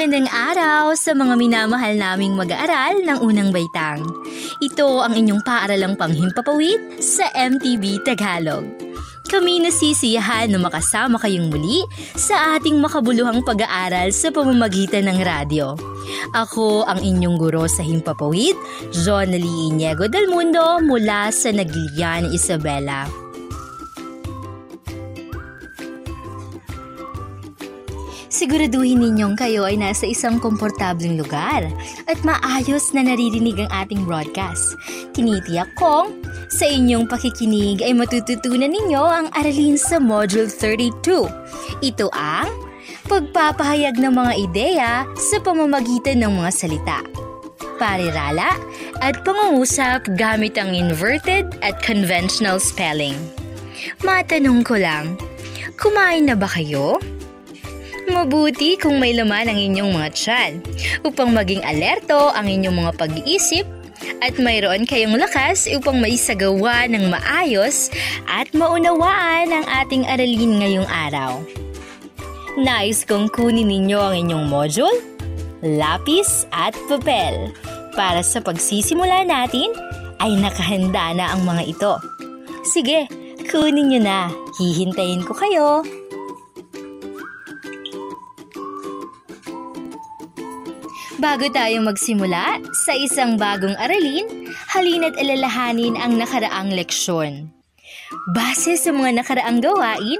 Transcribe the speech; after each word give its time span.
Magandang 0.00 0.32
araw 0.32 0.96
sa 0.96 1.12
mga 1.12 1.36
minamahal 1.36 1.92
naming 1.92 2.32
mag-aaral 2.32 3.04
ng 3.04 3.20
unang 3.20 3.52
baitang. 3.52 4.00
Ito 4.64 5.04
ang 5.04 5.12
inyong 5.12 5.44
paaralang 5.44 5.92
panghimpapawid 6.00 7.04
sa 7.04 7.28
MTV 7.36 8.00
Tagalog. 8.00 8.64
Kami 9.28 9.60
nasisiyahan 9.60 10.48
na 10.48 10.56
makasama 10.56 11.20
kayong 11.20 11.52
muli 11.52 11.84
sa 12.16 12.56
ating 12.56 12.80
makabuluhang 12.80 13.44
pag-aaral 13.44 14.08
sa 14.08 14.32
pamamagitan 14.32 15.04
ng 15.04 15.20
radyo. 15.20 15.76
Ako 16.32 16.88
ang 16.88 17.04
inyong 17.04 17.36
guro 17.36 17.68
sa 17.68 17.84
himpapawid, 17.84 18.56
Jonalie 19.04 19.68
Iniego 19.68 20.08
del 20.08 20.32
Mundo 20.32 20.80
mula 20.80 21.28
sa 21.28 21.52
Naglian, 21.52 22.32
Isabela. 22.32 23.29
Siguraduhin 28.40 29.04
ninyong 29.04 29.36
kayo 29.36 29.68
ay 29.68 29.76
nasa 29.76 30.08
isang 30.08 30.40
komportableng 30.40 31.20
lugar 31.20 31.60
at 32.08 32.16
maayos 32.24 32.88
na 32.96 33.04
naririnig 33.04 33.60
ang 33.60 33.68
ating 33.84 34.08
broadcast. 34.08 34.80
Tinitiyak 35.12 35.68
kong 35.76 36.24
sa 36.48 36.64
inyong 36.64 37.04
pakikinig 37.04 37.84
ay 37.84 37.92
matututunan 37.92 38.72
ninyo 38.72 39.04
ang 39.04 39.28
aralin 39.36 39.76
sa 39.76 40.00
Module 40.00 40.48
32. 40.48 41.28
Ito 41.84 42.08
ang 42.16 42.48
pagpapahayag 43.12 44.00
ng 44.00 44.14
mga 44.16 44.32
ideya 44.40 44.92
sa 45.20 45.36
pamamagitan 45.44 46.24
ng 46.24 46.40
mga 46.40 46.50
salita. 46.56 47.04
Parirala 47.76 48.56
at 49.04 49.20
pangungusap 49.20 50.16
gamit 50.16 50.56
ang 50.56 50.72
inverted 50.72 51.44
at 51.60 51.76
conventional 51.84 52.56
spelling. 52.56 53.20
Matanong 54.00 54.64
ko 54.64 54.80
lang, 54.80 55.20
kumain 55.76 56.24
na 56.24 56.32
ba 56.32 56.48
kayo? 56.48 56.96
Mabuti 58.10 58.74
kung 58.74 58.98
may 58.98 59.14
laman 59.14 59.46
ang 59.46 59.58
inyong 59.58 59.94
mga 59.94 60.08
tiyan 60.12 60.52
upang 61.06 61.30
maging 61.30 61.62
alerto 61.62 62.34
ang 62.34 62.50
inyong 62.50 62.82
mga 62.82 62.92
pag-iisip 62.98 63.62
at 64.18 64.34
mayroon 64.36 64.82
kayong 64.82 65.14
lakas 65.14 65.70
upang 65.70 66.02
maisagawa 66.02 66.90
ng 66.90 67.06
maayos 67.06 67.88
at 68.26 68.50
maunawaan 68.50 69.54
ang 69.54 69.66
ating 69.84 70.04
aralin 70.10 70.58
ngayong 70.58 70.88
araw. 70.90 71.38
Nais 72.58 73.06
kong 73.06 73.30
kunin 73.30 73.70
ninyo 73.70 74.00
ang 74.02 74.14
inyong 74.26 74.46
module, 74.50 74.98
lapis 75.62 76.50
at 76.50 76.74
papel. 76.90 77.54
Para 77.94 78.26
sa 78.26 78.42
pagsisimula 78.42 79.22
natin 79.22 79.70
ay 80.18 80.34
nakahanda 80.34 81.14
na 81.14 81.30
ang 81.30 81.46
mga 81.46 81.62
ito. 81.62 81.94
Sige, 82.66 83.06
kunin 83.48 83.94
nyo 83.94 84.00
na. 84.02 84.20
Hihintayin 84.58 85.22
ko 85.24 85.32
kayo. 85.32 85.99
Bago 91.20 91.52
tayo 91.52 91.84
magsimula 91.84 92.64
sa 92.72 92.96
isang 92.96 93.36
bagong 93.36 93.76
aralin, 93.76 94.24
halina't 94.72 95.20
alalahanin 95.20 95.92
ang 96.00 96.16
nakaraang 96.16 96.72
leksyon. 96.72 97.52
Base 98.32 98.80
sa 98.80 98.88
mga 98.88 99.20
nakaraang 99.20 99.60
gawain, 99.60 100.16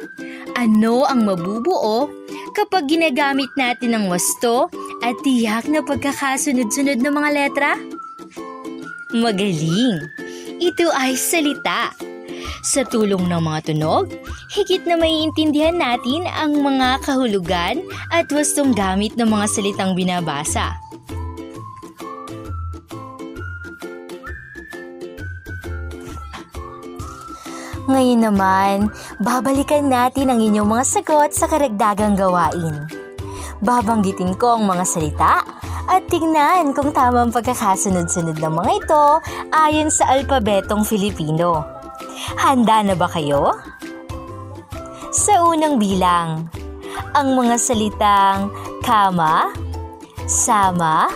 ano 0.60 1.08
ang 1.08 1.24
mabubuo 1.24 2.04
kapag 2.52 2.92
ginagamit 2.92 3.48
natin 3.56 3.96
ang 3.96 4.12
wasto 4.12 4.68
at 5.00 5.16
tiyak 5.24 5.72
na 5.72 5.80
pagkakasunod-sunod 5.80 7.00
ng 7.00 7.14
mga 7.16 7.30
letra? 7.32 7.72
Magaling! 9.16 10.04
Ito 10.60 10.92
ay 10.92 11.16
salita. 11.16 11.96
Sa 12.60 12.84
tulong 12.84 13.24
ng 13.24 13.40
mga 13.40 13.72
tunog, 13.72 14.12
higit 14.52 14.84
na 14.84 15.00
maiintindihan 15.00 15.80
natin 15.80 16.28
ang 16.28 16.60
mga 16.60 17.00
kahulugan 17.08 17.80
at 18.12 18.28
wastong 18.28 18.76
gamit 18.76 19.16
ng 19.16 19.24
mga 19.24 19.48
salitang 19.48 19.96
binabasa. 19.96 20.76
Ngayon 27.90 28.22
naman, 28.22 28.76
babalikan 29.18 29.90
natin 29.90 30.30
ang 30.30 30.38
inyong 30.38 30.78
mga 30.78 30.84
sagot 30.86 31.34
sa 31.34 31.50
karagdagang 31.50 32.14
gawain. 32.14 32.86
Babanggitin 33.58 34.38
ko 34.38 34.54
ang 34.54 34.70
mga 34.70 34.84
salita 34.86 35.42
at 35.90 36.06
tingnan 36.06 36.70
kung 36.70 36.94
tama 36.94 37.26
ang 37.26 37.34
pagkakasunod-sunod 37.34 38.38
ng 38.38 38.54
mga 38.62 38.72
ito 38.78 39.04
ayon 39.50 39.90
sa 39.90 40.06
alpabetong 40.14 40.86
Filipino. 40.86 41.66
Handa 42.38 42.86
na 42.86 42.94
ba 42.94 43.10
kayo? 43.10 43.58
Sa 45.10 45.50
unang 45.50 45.82
bilang, 45.82 46.46
ang 47.10 47.34
mga 47.34 47.58
salitang 47.58 48.54
kama, 48.86 49.50
sama, 50.30 51.10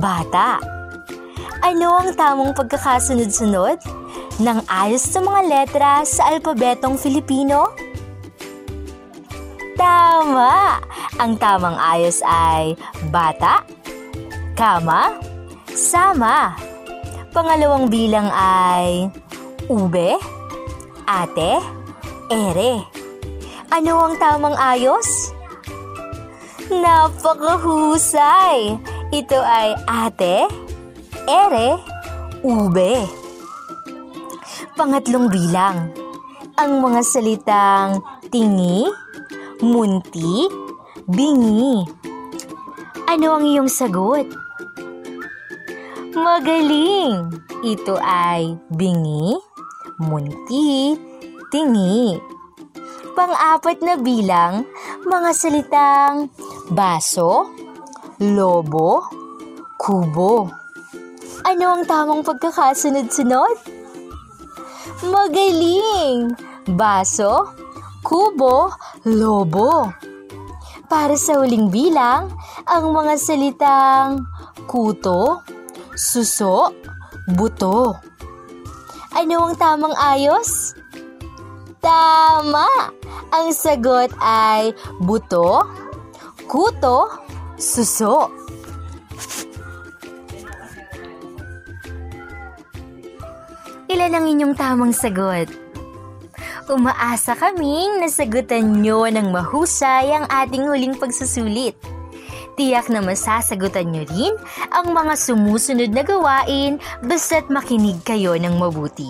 bata. 0.00 0.56
Ano 1.60 2.00
ang 2.00 2.16
tamang 2.16 2.56
pagkakasunod-sunod 2.56 3.76
ng 4.38 4.62
ayos 4.70 5.02
sa 5.02 5.18
mga 5.18 5.40
letra 5.50 5.92
sa 6.06 6.30
alpabetong 6.30 6.94
Filipino? 6.94 7.74
Tama! 9.74 10.78
Ang 11.18 11.34
tamang 11.38 11.74
ayos 11.74 12.22
ay 12.22 12.78
bata, 13.10 13.66
kama, 14.54 15.18
sama. 15.74 16.54
Pangalawang 17.34 17.90
bilang 17.90 18.30
ay 18.30 19.10
ube, 19.66 20.14
ate, 21.06 21.58
ere. 22.30 22.82
Ano 23.74 24.06
ang 24.06 24.14
tamang 24.22 24.54
ayos? 24.54 25.34
Napakahusay! 26.70 28.78
Ito 29.10 29.38
ay 29.42 29.74
ate, 29.86 30.46
ere, 31.26 31.74
ube. 32.46 33.26
Pangatlong 34.78 35.26
bilang, 35.26 35.90
ang 36.54 36.78
mga 36.78 37.02
salitang 37.02 37.98
tingi, 38.30 38.86
munti, 39.58 40.46
bingi. 41.02 41.82
Ano 43.10 43.26
ang 43.34 43.42
iyong 43.42 43.66
sagot? 43.66 44.30
Magaling! 46.14 47.26
Ito 47.66 47.98
ay 47.98 48.54
bingi, 48.70 49.34
munti, 49.98 50.94
tingi. 51.50 52.14
Pang-apat 53.18 53.82
na 53.82 53.98
bilang, 53.98 54.62
mga 55.02 55.30
salitang 55.34 56.30
baso, 56.70 57.50
lobo, 58.22 59.02
kubo. 59.74 60.46
Ano 61.42 61.64
ang 61.66 61.82
tamang 61.82 62.22
pagkakasunod-sunod? 62.22 63.77
Magaling! 64.98 66.34
Baso, 66.74 67.54
kubo, 68.02 68.74
lobo. 69.06 69.94
Para 70.90 71.14
sa 71.14 71.38
huling 71.38 71.70
bilang, 71.70 72.34
ang 72.66 72.90
mga 72.90 73.14
salitang 73.14 74.26
kuto, 74.66 75.38
suso, 75.94 76.74
buto. 77.30 77.94
Ano 79.14 79.46
ang 79.46 79.54
tamang 79.54 79.94
ayos? 79.94 80.74
Tama! 81.78 82.66
Ang 83.30 83.54
sagot 83.54 84.10
ay 84.18 84.74
buto, 84.98 85.62
kuto, 86.50 87.06
suso. 87.54 88.37
Ilan 93.88 94.12
ang 94.12 94.28
inyong 94.28 94.52
tamang 94.52 94.92
sagot? 94.92 95.48
Umaasa 96.68 97.32
kaming 97.32 98.04
nasagutan 98.04 98.84
nyo 98.84 99.08
ng 99.08 99.32
mahusay 99.32 100.12
ang 100.12 100.28
ating 100.28 100.68
huling 100.68 100.92
pagsusulit. 101.00 101.72
Tiyak 102.60 102.92
na 102.92 103.00
masasagutan 103.00 103.88
nyo 103.88 104.04
rin 104.04 104.36
ang 104.76 104.92
mga 104.92 105.16
sumusunod 105.16 105.88
na 105.88 106.04
gawain 106.04 106.76
basta't 107.00 107.48
makinig 107.48 107.96
kayo 108.04 108.36
ng 108.36 108.60
mabuti. 108.60 109.08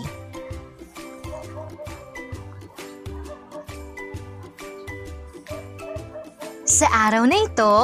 Sa 6.62 6.86
araw 6.86 7.26
na 7.26 7.42
ito, 7.42 7.74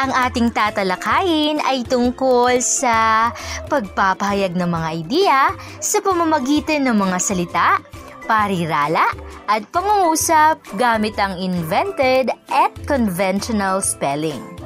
Ang 0.00 0.16
ating 0.16 0.48
tatalakayin 0.56 1.60
ay 1.60 1.84
tungkol 1.84 2.56
sa 2.64 3.28
pagpapahayag 3.68 4.56
ng 4.56 4.64
mga 4.64 4.88
idea 4.96 5.40
sa 5.76 6.00
pamamagitan 6.00 6.88
ng 6.88 6.96
mga 6.96 7.18
salita, 7.20 7.84
parirala, 8.24 9.04
at 9.44 9.60
pangungusap 9.68 10.56
gamit 10.80 11.20
ang 11.20 11.36
invented 11.36 12.32
at 12.48 12.72
conventional 12.88 13.84
spelling. 13.84 14.59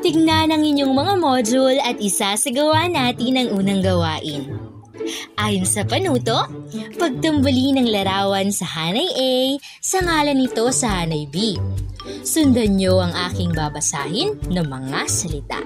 Tignan 0.00 0.52
ang 0.52 0.62
inyong 0.62 0.92
mga 0.92 1.14
module 1.18 1.78
at 1.82 1.98
isasagawa 1.98 2.90
natin 2.90 3.38
ang 3.38 3.48
unang 3.56 3.80
gawain. 3.80 4.72
Ayon 5.40 5.66
sa 5.66 5.82
panuto, 5.82 6.46
pagtambali 7.00 7.74
ng 7.74 7.88
larawan 7.90 8.54
sa 8.54 8.66
hanay 8.68 9.08
A 9.10 9.32
sa 9.82 9.98
ngalan 9.98 10.38
nito 10.38 10.70
sa 10.70 11.02
hanay 11.02 11.26
B. 11.26 11.58
Sundan 12.22 12.78
niyo 12.78 13.02
ang 13.02 13.14
aking 13.30 13.50
babasahin 13.50 14.38
ng 14.46 14.66
mga 14.66 15.00
salita. 15.10 15.60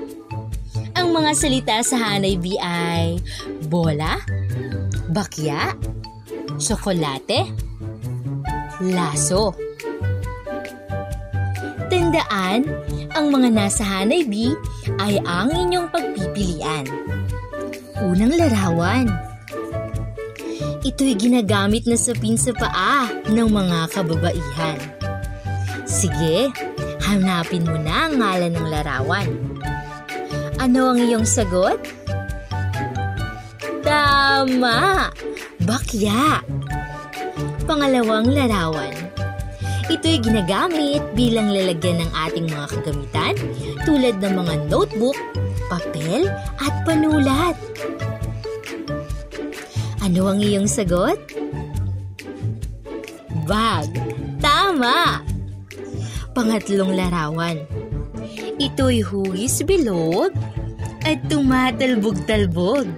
Ang 0.96 1.12
mga 1.12 1.32
salita 1.36 1.76
sa 1.84 1.96
hanay 2.00 2.40
B 2.40 2.56
ay 2.56 3.20
bola, 3.68 4.16
bakya, 5.12 5.76
tsokolate, 6.56 7.44
laso. 8.80 9.65
Tandaan, 11.96 12.68
ang 13.16 13.32
mga 13.32 13.56
nasa 13.56 13.80
hanay 13.80 14.28
B 14.28 14.52
ay 15.00 15.16
ang 15.24 15.48
inyong 15.48 15.88
pagpipilian. 15.88 16.84
Unang 18.04 18.36
larawan. 18.36 19.08
Ito'y 20.84 21.16
ginagamit 21.16 21.88
na 21.88 21.96
sapin 21.96 22.36
sa 22.36 22.52
paa 22.52 23.08
ng 23.32 23.48
mga 23.48 23.96
kababaihan. 23.96 24.76
Sige, 25.88 26.52
hanapin 27.00 27.64
mo 27.64 27.80
na 27.80 28.12
ang 28.12 28.20
ngalan 28.20 28.52
ng 28.52 28.66
larawan. 28.68 29.28
Ano 30.60 30.92
ang 30.92 31.00
iyong 31.00 31.24
sagot? 31.24 31.80
Tama! 33.80 35.08
Bakya! 35.64 36.44
Pangalawang 37.64 38.28
larawan. 38.28 39.15
Ito'y 39.86 40.18
ginagamit 40.18 41.02
bilang 41.14 41.54
lalagyan 41.54 42.02
ng 42.02 42.10
ating 42.26 42.50
mga 42.50 42.66
kagamitan 42.74 43.34
tulad 43.86 44.18
ng 44.18 44.34
mga 44.34 44.54
notebook, 44.66 45.14
papel 45.70 46.26
at 46.58 46.74
panulat. 46.82 47.54
Ano 50.02 50.26
ang 50.26 50.42
iyong 50.42 50.66
sagot? 50.66 51.18
Bag. 53.46 53.86
Tama! 54.42 55.22
Pangatlong 56.34 56.90
larawan. 56.90 57.62
Ito'y 58.58 59.06
hugis 59.06 59.62
bilog 59.62 60.34
at 61.06 61.22
tumatalbog-talbog 61.30 62.90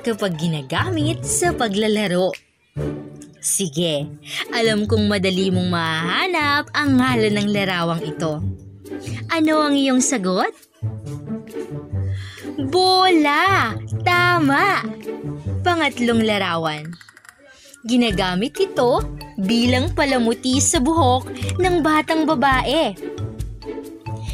kapag 0.00 0.32
ginagamit 0.40 1.20
sa 1.28 1.52
paglalaro. 1.52 2.51
Sige, 3.42 4.06
alam 4.54 4.86
kong 4.86 5.10
madali 5.10 5.50
mong 5.50 5.66
mahanap 5.66 6.70
ang 6.78 6.94
ngalan 6.94 7.34
ng 7.42 7.48
larawang 7.50 7.98
ito. 8.06 8.38
Ano 9.34 9.66
ang 9.66 9.74
iyong 9.74 9.98
sagot? 9.98 10.54
Bola! 12.70 13.74
Tama! 14.06 14.86
Pangatlong 15.66 16.22
larawan. 16.22 16.86
Ginagamit 17.82 18.54
ito 18.62 19.02
bilang 19.34 19.90
palamuti 19.90 20.62
sa 20.62 20.78
buhok 20.78 21.26
ng 21.58 21.82
batang 21.82 22.22
babae. 22.22 22.94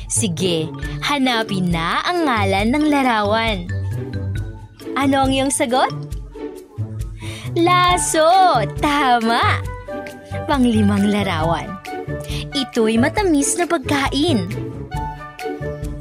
Sige, 0.05 0.69
hanapin 1.01 1.73
na 1.73 2.05
ang 2.05 2.29
ngalan 2.29 2.69
ng 2.77 2.85
larawan. 2.93 3.59
Ano 5.01 5.25
ang 5.25 5.33
iyong 5.33 5.49
sagot? 5.49 6.08
Laso! 7.59 8.63
Tama! 8.79 9.59
Panglimang 10.47 11.11
larawan. 11.11 11.67
Ito'y 12.55 13.03
matamis 13.03 13.59
na 13.59 13.67
pagkain. 13.67 14.47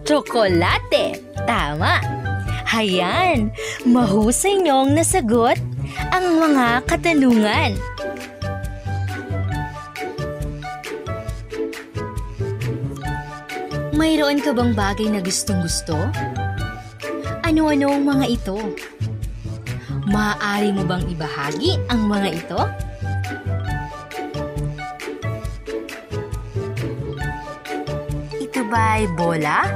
Tsokolate! 0.06 1.18
Tama! 1.50 1.98
Hayan! 2.70 3.50
Mahusay 3.90 4.62
niyong 4.62 4.94
nasagot 4.94 5.58
ang 6.14 6.38
mga 6.38 6.86
katanungan. 6.86 7.74
Mayroon 13.98 14.46
ka 14.46 14.54
bang 14.54 14.78
bagay 14.78 15.10
na 15.10 15.26
gustong 15.26 15.66
gusto? 15.66 15.98
Ano-ano 17.42 17.98
ang 17.98 18.06
mga 18.06 18.26
ito? 18.30 18.58
Maaari 20.08 20.72
mo 20.72 20.88
bang 20.88 21.04
ibahagi 21.12 21.76
ang 21.92 22.08
mga 22.08 22.30
ito? 22.32 22.62
Ito 28.40 28.62
ba 28.72 29.04
ay 29.04 29.12
bola? 29.20 29.68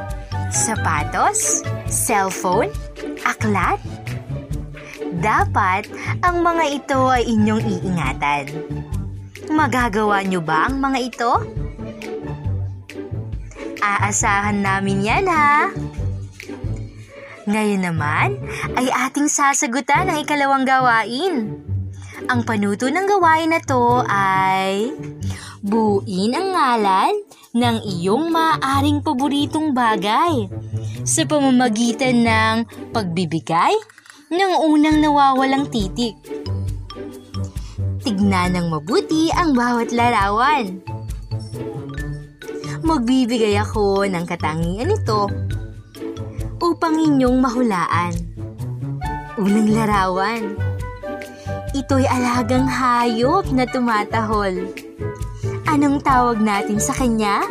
Sapatos? 0.47 1.67
Cellphone? 1.91 2.71
Aklat? 3.27 3.83
Dapat 5.19 5.91
ang 6.23 6.39
mga 6.39 6.65
ito 6.79 6.99
ay 7.11 7.27
inyong 7.27 7.63
iingatan. 7.67 8.47
Magagawa 9.51 10.23
niyo 10.23 10.39
ba 10.39 10.71
ang 10.71 10.79
mga 10.79 10.99
ito? 11.11 11.31
Aasahan 13.83 14.63
namin 14.63 15.03
yan 15.03 15.27
ha! 15.27 15.75
Ngayon 17.49 17.81
naman 17.81 18.37
ay 18.77 18.87
ating 19.09 19.25
sasagutan 19.25 20.05
ang 20.05 20.21
ikalawang 20.21 20.61
gawain. 20.61 21.57
Ang 22.29 22.45
panuto 22.45 22.85
ng 22.85 23.07
gawain 23.09 23.49
na 23.49 23.57
to 23.65 24.05
ay 24.05 24.93
buuin 25.65 26.37
ang 26.37 26.47
ngalan 26.53 27.13
ng 27.57 27.77
iyong 27.81 28.29
maaaring 28.29 29.01
paboritong 29.01 29.73
bagay 29.73 30.45
sa 31.01 31.25
pamamagitan 31.25 32.21
ng 32.21 32.55
pagbibigay 32.93 33.73
ng 34.29 34.51
unang 34.61 35.01
nawawalang 35.01 35.65
titik. 35.73 36.13
Tignan 38.05 38.53
ng 38.53 38.69
mabuti 38.69 39.33
ang 39.33 39.57
bawat 39.57 39.89
larawan. 39.89 40.77
Magbibigay 42.85 43.57
ako 43.61 44.05
ng 44.05 44.25
katangian 44.29 44.89
nito 44.89 45.29
upang 46.61 46.93
inyong 46.93 47.41
mahulaan. 47.41 48.13
Unang 49.41 49.69
larawan. 49.73 50.53
Ito'y 51.73 52.05
alagang 52.05 52.69
hayop 52.69 53.49
na 53.49 53.65
tumatahol. 53.65 54.69
Anong 55.65 55.97
tawag 56.05 56.37
natin 56.37 56.77
sa 56.77 56.93
kanya? 56.93 57.41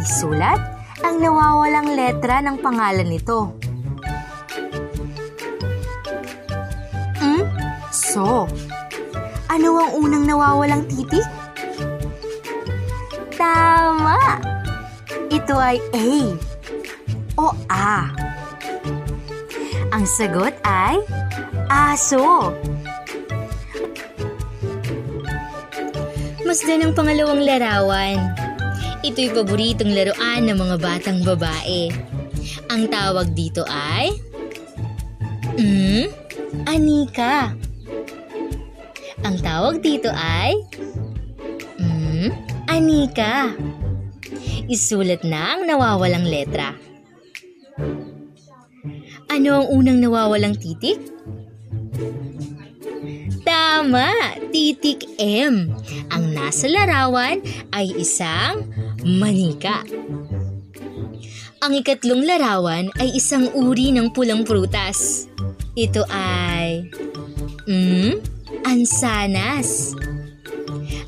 Isulat 0.00 0.58
ang 1.04 1.20
nawawalang 1.20 1.92
letra 1.92 2.40
ng 2.40 2.56
pangalan 2.64 3.06
nito. 3.12 3.52
Hmm? 7.20 7.44
So, 7.92 8.48
ano 9.52 9.68
ang 9.76 9.92
unang 10.00 10.24
nawawalang 10.24 10.88
titik? 10.88 11.26
Tama! 13.36 14.40
Ito 15.28 15.56
ay 15.58 15.82
A 15.92 16.08
o 17.36 17.52
A. 17.68 18.12
Ang 19.92 20.04
sagot 20.08 20.56
ay 20.64 20.96
aso. 21.68 22.52
Masdan 26.42 26.84
ang 26.84 26.92
pangalawang 26.92 27.44
larawan. 27.44 28.20
Ito'y 29.00 29.32
paboritong 29.32 29.92
laruan 29.92 30.44
ng 30.46 30.58
mga 30.58 30.76
batang 30.80 31.20
babae. 31.24 31.88
Ang 32.68 32.92
tawag 32.92 33.32
dito 33.32 33.64
ay... 33.68 34.12
Hmm? 35.56 36.08
Anika. 36.68 37.56
Ang 39.24 39.36
tawag 39.40 39.80
dito 39.80 40.12
ay... 40.12 40.56
Hmm? 41.80 42.30
Anika. 42.68 43.52
Isulat 44.68 45.24
na 45.24 45.56
ang 45.56 45.68
nawawalang 45.68 46.24
letra. 46.24 46.91
Ano 49.32 49.64
ang 49.64 49.66
unang 49.72 49.96
nawawalang 49.96 50.60
titik? 50.60 51.00
Tama! 53.48 54.12
Titik 54.52 55.08
M. 55.16 55.72
Ang 56.12 56.36
nasa 56.36 56.68
larawan 56.68 57.40
ay 57.72 57.96
isang 57.96 58.68
manika. 59.00 59.88
Ang 61.64 61.80
ikatlong 61.80 62.28
larawan 62.28 62.92
ay 63.00 63.16
isang 63.16 63.48
uri 63.56 63.88
ng 63.96 64.12
pulang 64.12 64.44
prutas. 64.44 65.24
Ito 65.80 66.04
ay... 66.12 66.92
Hmm? 67.64 68.20
Ansanas. 68.68 69.96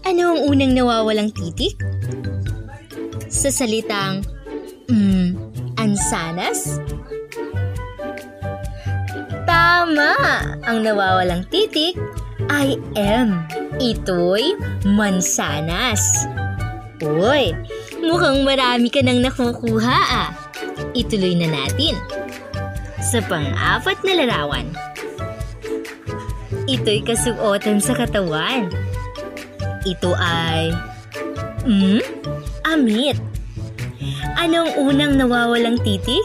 Ano 0.00 0.32
ang 0.32 0.40
unang 0.48 0.72
nawawalang 0.72 1.28
titik? 1.28 1.76
Sa 3.28 3.52
salitang... 3.52 4.24
Hmm? 4.88 5.36
Ansanas? 5.76 6.80
Tama! 9.64 10.12
Ang 10.68 10.84
nawawalang 10.84 11.48
titik 11.48 11.96
ay 12.52 12.76
M. 13.00 13.48
Ito'y 13.80 14.52
mansanas. 14.92 16.28
Uy, 17.00 17.56
mukhang 18.04 18.44
marami 18.44 18.92
ka 18.92 19.00
nang 19.00 19.24
nakukuha 19.24 19.98
ah. 20.04 20.36
Ituloy 20.92 21.32
na 21.40 21.48
natin. 21.48 21.96
Sa 23.00 23.24
pang-apat 23.24 24.04
na 24.04 24.12
larawan. 24.20 24.68
Ito'y 26.68 27.00
kasuotan 27.00 27.80
sa 27.80 27.96
katawan. 27.96 28.68
Ito 29.88 30.12
ay... 30.12 30.76
Hmm? 31.64 32.04
Amit. 32.68 33.16
Anong 34.36 34.76
unang 34.76 35.16
nawawalang 35.16 35.80
titik? 35.80 36.24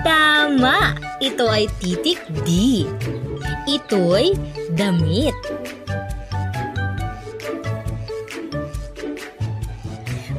Tama! 0.00 1.05
Ito 1.16 1.48
ay 1.48 1.64
titik 1.80 2.20
D. 2.44 2.84
Ito'y 3.64 4.36
damit. 4.76 5.32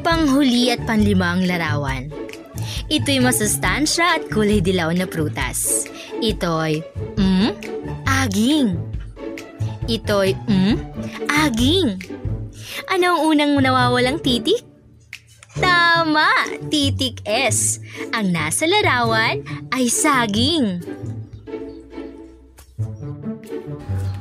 Panghuli 0.06 0.70
at 0.70 0.86
panlimang 0.86 1.50
larawan. 1.50 2.14
Ito'y 2.94 3.18
masustansya 3.26 4.22
at 4.22 4.24
kulay 4.30 4.62
dilaw 4.62 4.94
na 4.94 5.10
prutas. 5.10 5.90
Ito'y, 6.22 6.86
mm, 7.18 7.50
aging. 8.06 8.78
Ito'y, 9.90 10.38
mm, 10.46 10.76
aging. 11.42 11.98
Ano 12.94 13.18
ang 13.18 13.22
unang 13.26 13.52
nawawalang 13.58 14.22
titik? 14.22 14.67
Tama! 15.58 16.30
Titik 16.68 17.22
S. 17.26 17.82
Ang 18.14 18.34
nasa 18.34 18.66
larawan 18.70 19.42
ay 19.74 19.90
saging. 19.90 20.82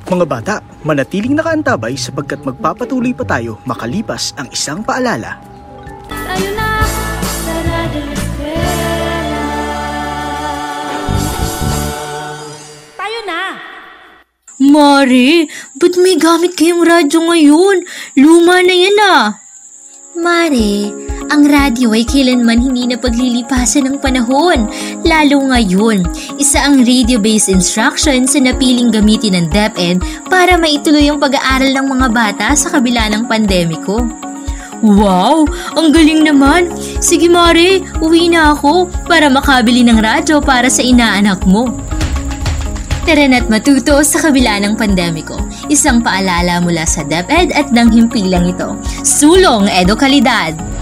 Mga 0.07 0.23
bata, 0.23 0.55
manatiling 0.87 1.35
nakaantabay 1.35 1.99
sapagkat 1.99 2.39
magpapatuloy 2.47 3.11
pa 3.11 3.27
tayo 3.27 3.59
makalipas 3.67 4.31
ang 4.39 4.47
isang 4.55 4.79
paalala. 4.79 5.35
Tayo 6.07 6.49
na 6.55 6.69
sa 7.43 7.55
Radyo 7.59 8.01
Eskwela. 8.15 9.35
Tayo 12.95 13.19
na! 13.27 13.43
Mari, 14.63 15.51
ba't 15.75 15.93
may 15.99 16.15
gamit 16.15 16.55
kayong 16.55 16.87
radyo 16.87 17.19
ngayon? 17.27 17.77
Luma 18.15 18.63
na 18.63 18.75
yan 18.79 18.97
ah. 19.03 19.25
Mare, 20.17 20.89
ang 21.27 21.43
radyo 21.47 21.91
ay 21.91 22.03
kailanman 22.07 22.63
hindi 22.63 22.87
na 22.87 22.97
paglilipasan 22.97 23.87
ng 23.87 23.97
panahon. 23.99 24.67
Lalo 25.03 25.43
ngayon, 25.51 26.07
isa 26.39 26.63
ang 26.63 26.83
radio-based 26.83 27.51
instructions 27.51 28.35
na 28.35 28.51
napiling 28.51 28.91
gamitin 28.91 29.35
ng 29.35 29.47
DepEd 29.51 29.99
para 30.31 30.55
maituloy 30.55 31.07
ang 31.11 31.19
pag-aaral 31.19 31.71
ng 31.75 31.87
mga 31.87 32.07
bata 32.11 32.47
sa 32.55 32.71
kabila 32.71 33.11
ng 33.11 33.27
pandemiko. 33.27 34.03
Wow! 34.85 35.49
Ang 35.73 35.89
galing 35.89 36.21
naman! 36.21 36.69
Sige 37.01 37.25
Mare, 37.27 37.81
uwi 37.97 38.29
na 38.29 38.53
ako 38.53 38.85
para 39.09 39.25
makabili 39.25 39.81
ng 39.81 39.97
radyo 39.97 40.37
para 40.37 40.69
sa 40.69 40.85
inaanak 40.85 41.41
mo. 41.49 41.73
Tara 43.07 43.23
na't 43.23 43.47
matuto 43.47 44.03
sa 44.03 44.19
kabila 44.19 44.59
ng 44.59 44.75
pandemiko. 44.75 45.39
Isang 45.71 46.03
paalala 46.03 46.59
mula 46.59 46.83
sa 46.83 47.07
DepEd 47.07 47.55
at 47.55 47.71
ng 47.71 47.87
himpilang 47.89 48.51
ito. 48.51 48.75
Sulong 49.01 49.71
Edukalidad! 49.71 50.76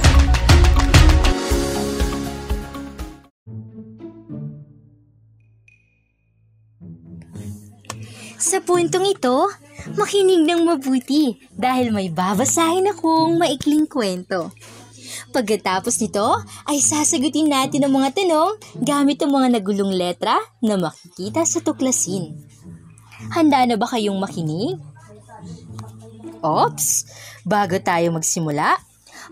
Sa 8.45 8.61
puntong 8.61 9.09
ito, 9.09 9.49
makinig 9.97 10.45
ng 10.45 10.69
mabuti 10.69 11.33
dahil 11.57 11.89
may 11.89 12.13
babasahin 12.13 12.93
akong 12.93 13.41
maikling 13.41 13.89
kwento. 13.89 14.53
Pagkatapos 15.33 15.97
nito 15.97 16.45
ay 16.69 16.77
sasagutin 16.77 17.49
natin 17.49 17.89
ang 17.89 17.97
mga 17.97 18.21
tanong 18.21 18.53
gamit 18.85 19.17
ang 19.25 19.33
mga 19.33 19.57
nagulong 19.57 19.97
letra 19.97 20.37
na 20.61 20.77
makikita 20.77 21.41
sa 21.41 21.57
tuklasin. 21.57 22.37
Handa 23.33 23.65
na 23.65 23.81
ba 23.81 23.89
kayong 23.89 24.21
makinig? 24.21 24.77
Ops! 26.45 27.09
Bago 27.49 27.81
tayo 27.81 28.13
magsimula, 28.13 28.77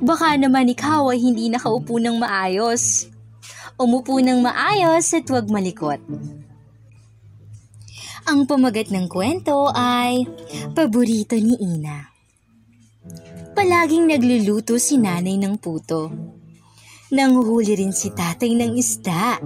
baka 0.01 0.33
naman 0.41 0.73
ikaw 0.73 1.13
ay 1.13 1.21
hindi 1.21 1.53
nakaupo 1.53 2.01
ng 2.01 2.17
maayos. 2.17 3.13
Umupo 3.77 4.17
ng 4.17 4.41
maayos 4.41 5.05
at 5.13 5.29
huwag 5.29 5.53
malikot. 5.53 6.01
Ang 8.23 8.47
pamagat 8.47 8.87
ng 8.87 9.11
kwento 9.11 9.67
ay 9.75 10.23
Paborito 10.71 11.35
ni 11.35 11.59
Ina. 11.59 12.07
Palaging 13.51 14.07
nagluluto 14.07 14.79
si 14.79 14.95
nanay 14.95 15.35
ng 15.35 15.59
puto. 15.59 16.07
Nanguhuli 17.11 17.75
rin 17.75 17.91
si 17.91 18.15
tatay 18.15 18.55
ng 18.55 18.79
isda. 18.79 19.43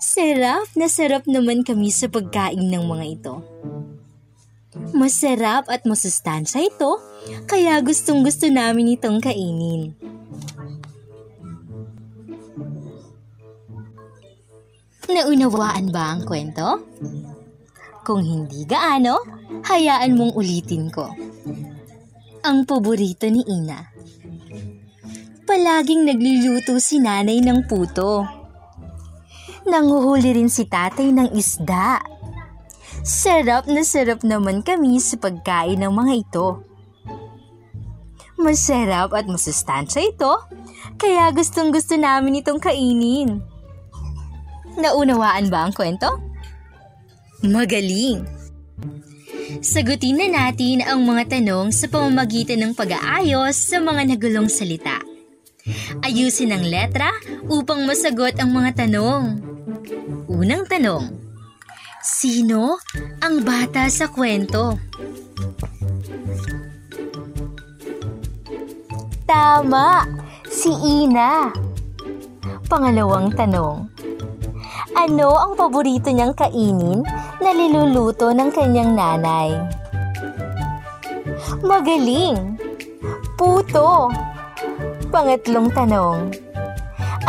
Sarap 0.00 0.72
na 0.80 0.88
sarap 0.88 1.28
naman 1.28 1.60
kami 1.60 1.92
sa 1.92 2.08
pagkain 2.08 2.72
ng 2.72 2.84
mga 2.88 3.04
ito. 3.20 3.34
Masarap 4.96 5.68
at 5.68 5.84
masustansya 5.84 6.64
ito, 6.66 6.96
kaya 7.44 7.76
gustong 7.84 8.24
gusto 8.24 8.48
namin 8.48 8.96
itong 8.96 9.20
kainin. 9.20 9.92
Naunawaan 15.10 15.92
ba 15.92 16.16
ang 16.16 16.24
kwento? 16.24 16.80
Kung 18.00 18.24
hindi 18.24 18.64
gaano, 18.64 19.20
hayaan 19.68 20.16
mong 20.16 20.32
ulitin 20.32 20.88
ko. 20.88 21.12
Ang 22.40 22.64
paborito 22.64 23.28
ni 23.28 23.44
Ina. 23.44 23.80
Palaging 25.44 26.08
nagluluto 26.08 26.80
si 26.80 26.96
nanay 27.02 27.44
ng 27.44 27.68
puto. 27.68 28.24
Nanguhuli 29.68 30.32
rin 30.32 30.48
si 30.48 30.64
tatay 30.64 31.12
ng 31.12 31.28
isda. 31.36 32.00
Sarap 33.04 33.68
na 33.68 33.84
sarap 33.84 34.24
naman 34.24 34.64
kami 34.64 34.96
sa 35.02 35.20
pagkain 35.20 35.80
ng 35.84 35.92
mga 35.92 36.14
ito. 36.16 36.48
Masarap 38.40 39.12
at 39.12 39.28
masustansya 39.28 40.08
ito, 40.08 40.32
kaya 40.96 41.28
gustong 41.36 41.68
gusto 41.68 42.00
namin 42.00 42.40
itong 42.40 42.56
kainin. 42.56 43.44
Naunawaan 44.80 45.52
ba 45.52 45.68
ang 45.68 45.76
kwento? 45.76 46.29
Magaling! 47.40 48.20
Sagutin 49.64 50.20
na 50.20 50.28
natin 50.28 50.84
ang 50.84 51.08
mga 51.08 51.40
tanong 51.40 51.72
sa 51.72 51.88
pamamagitan 51.88 52.60
ng 52.60 52.72
pag-aayos 52.76 53.56
sa 53.56 53.80
mga 53.80 54.12
nagulong 54.12 54.52
salita. 54.52 55.00
Ayusin 56.04 56.52
ang 56.52 56.60
letra 56.60 57.08
upang 57.48 57.88
masagot 57.88 58.36
ang 58.36 58.52
mga 58.52 58.84
tanong. 58.84 59.40
Unang 60.28 60.68
tanong. 60.68 61.16
Sino 62.04 62.76
ang 63.24 63.40
bata 63.40 63.88
sa 63.88 64.12
kwento? 64.12 64.76
Tama! 69.24 70.04
Si 70.44 70.68
Ina! 70.68 71.48
Pangalawang 72.68 73.32
tanong. 73.32 73.88
Ano 74.94 75.38
ang 75.38 75.52
paborito 75.54 76.10
niyang 76.10 76.34
kainin 76.34 77.06
na 77.38 77.50
niluluto 77.54 78.34
ng 78.34 78.50
kanyang 78.50 78.98
nanay? 78.98 79.54
Magaling! 81.62 82.58
Puto! 83.38 84.10
Pangatlong 85.14 85.70
tanong. 85.70 86.34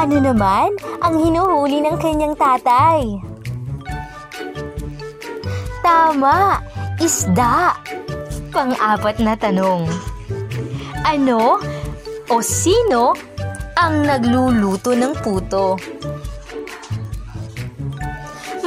Ano 0.01 0.15
naman 0.18 0.74
ang 1.06 1.15
hinuhuli 1.22 1.86
ng 1.86 1.98
kanyang 2.01 2.34
tatay? 2.34 3.06
Tama! 5.86 6.58
Isda! 6.98 7.77
Pang-apat 8.50 9.22
na 9.22 9.34
tanong. 9.38 9.86
Ano 11.06 11.62
o 12.32 12.36
sino 12.39 13.13
ang 13.75 14.06
nagluluto 14.06 14.94
ng 14.94 15.13
puto? 15.20 15.75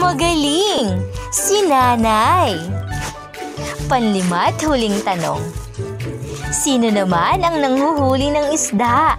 Magaling! 0.04 1.00
Si 1.32 1.64
nanay! 1.64 2.61
Panlima 3.88 4.52
at 4.52 4.61
huling 4.61 5.00
tanong. 5.00 5.40
Sino 6.52 6.92
naman 6.92 7.40
ang 7.40 7.56
nanghuhuli 7.56 8.28
ng 8.28 8.52
isda? 8.52 9.16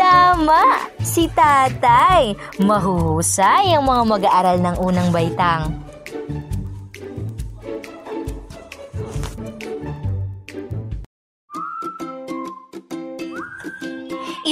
Tama! 0.00 0.80
Si 1.04 1.28
tatay! 1.28 2.32
Mahuhusay 2.64 3.76
ang 3.76 3.84
mga 3.84 4.02
mag-aaral 4.08 4.56
ng 4.56 4.76
unang 4.80 5.12
baitang. 5.12 5.83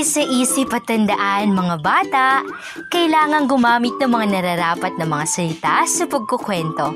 Isa-isip 0.02 0.66
at 0.74 0.82
tandaan 0.90 1.54
mga 1.54 1.78
bata, 1.78 2.42
kailangan 2.90 3.46
gumamit 3.46 3.94
ng 4.02 4.10
mga 4.10 4.34
nararapat 4.34 4.98
na 4.98 5.06
mga 5.06 5.30
salita 5.30 5.86
sa 5.86 6.10
pagkukwento. 6.10 6.90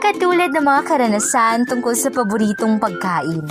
Katulad 0.00 0.48
ng 0.48 0.64
mga 0.64 0.88
karanasan 0.88 1.68
tungkol 1.68 1.92
sa 1.92 2.08
paboritong 2.08 2.80
pagkain. 2.80 3.44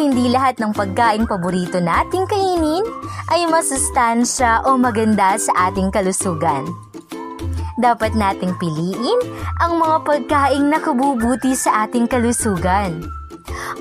Hindi 0.00 0.32
lahat 0.32 0.64
ng 0.64 0.72
pagkain 0.72 1.28
paborito 1.28 1.76
nating 1.76 2.24
kainin 2.24 2.88
ay 3.28 3.44
masustansya 3.52 4.64
o 4.64 4.80
maganda 4.80 5.36
sa 5.36 5.68
ating 5.68 5.92
kalusugan. 5.92 6.64
Dapat 7.76 8.16
nating 8.16 8.56
piliin 8.56 9.20
ang 9.60 9.76
mga 9.76 10.08
pagkain 10.08 10.72
na 10.72 10.80
kabubuti 10.80 11.52
sa 11.52 11.84
ating 11.84 12.08
kalusugan. 12.08 13.04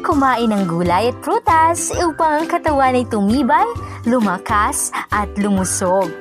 Kumain 0.03 0.51
ng 0.51 0.67
gulay 0.67 1.11
at 1.11 1.17
prutas 1.23 1.93
upang 1.95 2.43
ang 2.43 2.47
katawan 2.51 2.97
ay 2.99 3.07
tumibay, 3.07 3.67
lumakas 4.03 4.91
at 5.11 5.31
lumusog. 5.39 6.11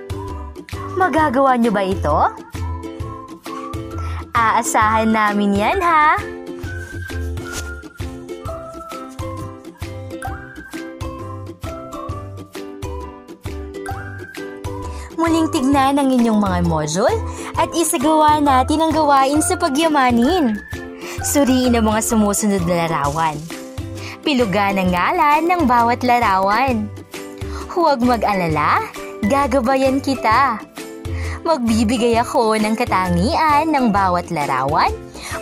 Magagawa 0.94 1.58
niyo 1.58 1.74
ba 1.74 1.82
ito? 1.82 2.18
Aasahan 4.32 5.10
namin 5.10 5.58
yan 5.58 5.78
ha! 5.82 6.16
Muling 15.22 15.54
tignan 15.54 16.02
ang 16.02 16.10
inyong 16.10 16.40
mga 16.42 16.58
module 16.66 17.14
at 17.54 17.70
isagawa 17.78 18.42
natin 18.42 18.82
ang 18.82 18.90
gawain 18.90 19.38
sa 19.38 19.54
pagyamanin. 19.54 20.58
Suriin 21.22 21.78
ang 21.78 21.86
mga 21.86 22.02
sumusunod 22.02 22.66
na 22.66 22.82
larawan. 22.82 23.38
Pilugan 24.26 24.74
ang 24.74 24.90
ngalan 24.90 25.42
ng 25.46 25.62
bawat 25.70 26.02
larawan. 26.02 26.90
Huwag 27.70 28.02
mag-alala, 28.02 28.90
gagabayan 29.30 30.02
kita. 30.02 30.58
Magbibigay 31.46 32.18
ako 32.18 32.58
ng 32.58 32.74
katangian 32.74 33.70
ng 33.70 33.94
bawat 33.94 34.34
larawan 34.34 34.90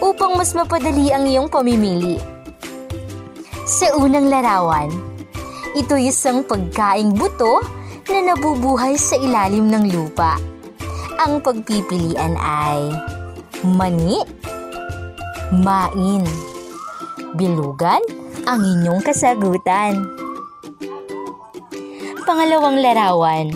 upang 0.04 0.36
mas 0.36 0.52
mapadali 0.52 1.16
ang 1.16 1.24
iyong 1.24 1.48
pamimili. 1.48 2.20
Sa 3.64 3.96
unang 3.96 4.28
larawan, 4.28 4.92
ito 5.72 5.96
isang 5.96 6.44
pagkaing 6.44 7.16
buto 7.16 7.64
na 8.12 8.36
nabubuhay 8.36 9.00
sa 9.00 9.16
ilalim 9.16 9.72
ng 9.72 9.96
lupa. 9.96 10.36
Ang 11.16 11.40
pagpipilian 11.40 12.36
ay 12.36 12.92
mani, 13.64 14.20
main, 15.50 16.22
bilugan, 17.34 17.98
ang 18.46 18.62
inyong 18.62 19.02
kasagutan. 19.02 19.98
Pangalawang 22.22 22.78
larawan. 22.78 23.50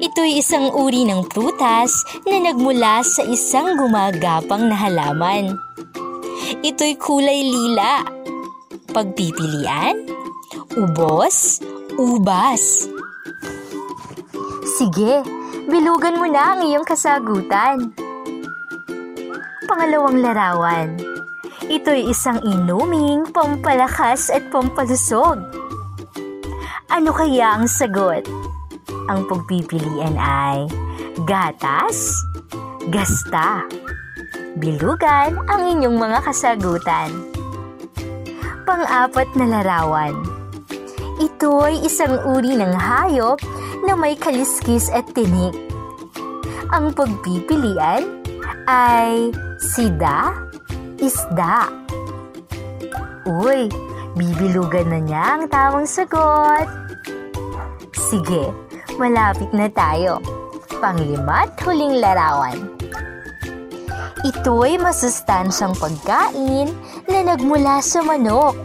Ito'y 0.00 0.40
isang 0.40 0.72
uri 0.72 1.04
ng 1.04 1.28
prutas 1.28 1.92
na 2.24 2.40
nagmula 2.40 3.04
sa 3.04 3.22
isang 3.28 3.76
gumagapang 3.76 4.72
na 4.72 4.76
halaman. 4.76 5.52
Ito'y 6.64 6.96
kulay 6.96 7.44
lila. 7.44 8.00
Pagpipilian, 8.90 10.08
ubos, 10.80 11.60
ubas. 12.00 12.88
Sige, 14.80 15.20
bilugan 15.68 16.16
mo 16.16 16.26
na 16.30 16.56
ang 16.56 16.60
iyong 16.64 16.86
kasagutan. 16.86 18.03
Pangalawang 19.74 20.22
larawan. 20.22 20.88
Ito'y 21.66 22.06
isang 22.06 22.38
inuming 22.46 23.26
pampalakas 23.34 24.30
at 24.30 24.46
pampalusog. 24.54 25.42
Ano 26.86 27.10
kaya 27.10 27.58
ang 27.58 27.66
sagot? 27.66 28.22
Ang 29.10 29.26
pagpipilian 29.26 30.14
ay 30.14 30.70
gatas, 31.26 32.14
gasta. 32.86 33.66
Bilugan 34.62 35.42
ang 35.50 35.66
inyong 35.66 35.98
mga 35.98 36.22
kasagutan. 36.22 37.10
Pang-apat 38.62 39.26
na 39.34 39.58
larawan. 39.58 40.14
Ito'y 41.18 41.82
isang 41.82 42.22
uri 42.22 42.54
ng 42.54 42.78
hayop 42.78 43.42
na 43.82 43.98
may 43.98 44.14
kaliskis 44.14 44.86
at 44.94 45.10
tinik. 45.18 45.58
Ang 46.70 46.94
pagpipilian 46.94 48.22
ay 48.70 49.34
sida, 49.64 50.36
isda. 51.00 51.72
Uy, 53.24 53.72
bibilugan 54.12 54.92
na 54.92 55.00
niya 55.00 55.24
ang 55.40 55.44
tamang 55.48 55.88
sagot. 55.88 56.68
Sige, 57.96 58.52
malapit 59.00 59.48
na 59.56 59.72
tayo. 59.72 60.20
Panglima't 60.84 61.56
huling 61.64 61.96
larawan. 61.96 62.60
Ito'y 64.24 64.76
masustansyang 64.76 65.72
pagkain 65.80 66.68
na 67.08 67.20
nagmula 67.24 67.80
sa 67.80 68.04
manok. 68.04 68.56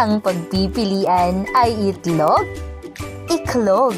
Ang 0.00 0.24
pagpipilian 0.24 1.44
ay 1.52 1.92
itlog, 1.92 2.44
iklog. 3.28 3.96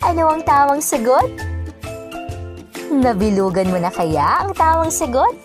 Ano 0.00 0.32
ang 0.32 0.40
tamang 0.44 0.80
sagot? 0.80 1.47
Nabilugan 2.88 3.68
mo 3.68 3.76
na 3.76 3.92
kaya 3.92 4.40
ang 4.40 4.56
tamang 4.56 4.88
sagot? 4.88 5.36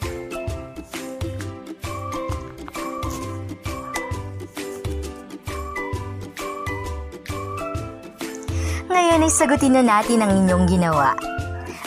Ngayon 8.88 9.28
ay 9.28 9.32
sagutin 9.32 9.76
na 9.76 9.84
natin 9.84 10.24
ang 10.24 10.32
inyong 10.32 10.66
ginawa. 10.72 11.12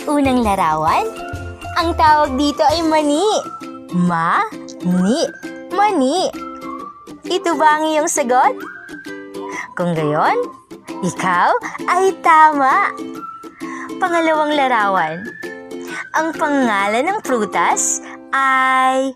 Unang 0.05 0.45
larawan, 0.45 1.09
ang 1.81 1.97
tawag 1.97 2.37
dito 2.37 2.61
ay 2.61 2.85
mani. 2.85 3.25
Ma-ni. 3.97 5.25
Mani. 5.73 6.29
Ito 7.27 7.57
ba 7.57 7.81
ang 7.81 7.85
iyong 7.97 8.13
sagot? 8.13 8.55
Kung 9.73 9.97
gayon, 9.97 10.37
ikaw 11.01 11.49
ay 11.89 12.13
tama. 12.21 12.93
Pangalawang 13.97 14.53
larawan. 14.53 15.46
Ang 16.17 16.33
pangalan 16.33 17.05
ng 17.05 17.21
prutas 17.21 18.01
ay 18.33 19.13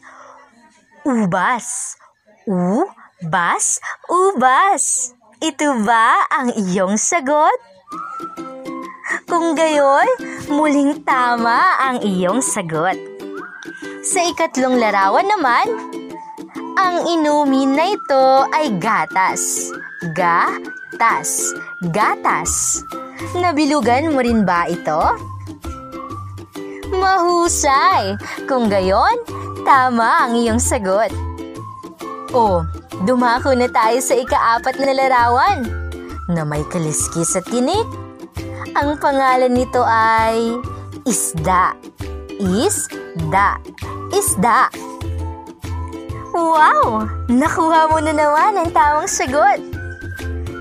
ubas. 1.08 1.96
U-bas, 2.44 3.80
ubas. 4.04 5.16
Ito 5.40 5.80
ba 5.80 6.28
ang 6.28 6.52
iyong 6.52 7.00
sagot? 7.00 7.56
Kung 9.24 9.56
gayon, 9.56 10.04
muling 10.52 11.00
tama 11.00 11.80
ang 11.80 12.04
iyong 12.04 12.44
sagot. 12.44 13.00
Sa 14.04 14.20
ikatlong 14.28 14.76
larawan 14.76 15.24
naman, 15.24 15.72
ang 16.76 17.08
inumin 17.08 17.80
na 17.80 17.96
ito 17.96 18.24
ay 18.52 18.76
gatas. 18.76 19.72
Gatas. 20.12 21.56
Gatas. 21.80 22.84
Nabilugan 23.40 24.12
mo 24.12 24.20
rin 24.20 24.44
ba 24.44 24.68
ito? 24.68 25.29
Mahusay! 26.90 28.18
Kung 28.50 28.66
gayon, 28.66 29.14
tama 29.62 30.26
ang 30.26 30.34
iyong 30.34 30.62
sagot. 30.62 31.10
O, 32.30 32.62
dumako 33.06 33.54
na 33.54 33.66
tayo 33.70 33.98
sa 34.02 34.14
ikaapat 34.14 34.78
na 34.78 34.94
larawan 34.94 35.66
na 36.30 36.46
may 36.46 36.62
kaliskis 36.70 37.34
at 37.34 37.46
tinik. 37.50 37.86
Ang 38.78 38.94
pangalan 39.02 39.50
nito 39.50 39.82
ay 39.82 40.54
isda. 41.02 41.74
Isda. 42.38 43.58
Isda. 44.14 44.70
Wow! 46.30 47.10
Nakuha 47.26 47.90
mo 47.90 47.98
na 47.98 48.14
naman 48.14 48.62
ang 48.62 48.70
tamang 48.70 49.10
sagot. 49.10 49.58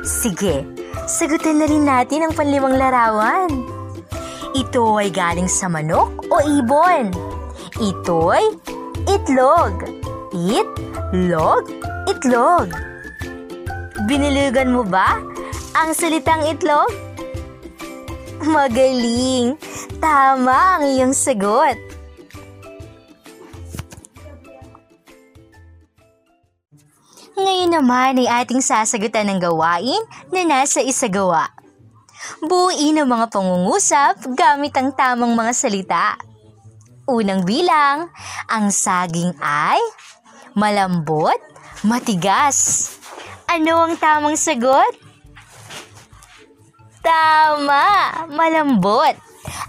Sige, 0.02 0.66
sagutin 1.06 1.62
na 1.62 1.70
rin 1.70 1.86
natin 1.86 2.26
ang 2.26 2.34
panlimang 2.34 2.74
larawan. 2.74 3.69
Ito 4.58 4.98
ay 4.98 5.14
galing 5.14 5.46
sa 5.46 5.70
manok 5.70 6.26
o 6.34 6.42
ibon. 6.42 7.14
Ito'y 7.78 8.46
itlog. 9.06 9.74
Itlog, 10.34 11.64
itlog. 12.10 12.68
Binilugan 14.10 14.74
mo 14.74 14.82
ba 14.82 15.22
ang 15.78 15.94
salitang 15.94 16.46
itlog? 16.50 16.90
Magaling! 18.42 19.54
Tama 20.00 20.80
ang 20.80 20.84
iyong 20.88 21.14
sagot. 21.14 21.76
Ngayon 27.40 27.72
naman 27.72 28.20
ay 28.24 28.28
ating 28.44 28.64
sasagutan 28.64 29.30
ng 29.30 29.40
gawain 29.44 30.02
na 30.34 30.42
nasa 30.48 30.82
isagawa. 30.82 31.59
Buuin 32.44 33.00
ang 33.00 33.08
mga 33.08 33.32
pangungusap 33.32 34.36
gamit 34.36 34.76
ang 34.76 34.92
tamang 34.92 35.40
mga 35.40 35.54
salita. 35.56 36.20
Unang 37.08 37.48
bilang, 37.48 38.12
ang 38.52 38.70
saging 38.70 39.34
ay 39.40 39.80
malambot, 40.54 41.40
matigas. 41.88 42.92
Ano 43.50 43.88
ang 43.88 43.96
tamang 43.98 44.36
sagot? 44.36 44.94
Tama, 47.00 47.88
malambot. 48.30 49.16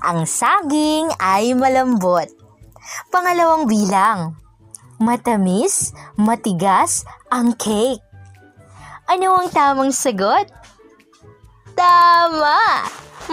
Ang 0.02 0.26
saging 0.26 1.08
ay 1.22 1.54
malambot. 1.54 2.28
Pangalawang 3.14 3.70
bilang, 3.70 4.34
matamis, 4.98 5.94
matigas 6.18 7.06
ang 7.30 7.54
cake. 7.54 8.02
Ano 9.06 9.38
ang 9.38 9.48
tamang 9.48 9.94
sagot? 9.94 10.60
Tama! 11.80 12.84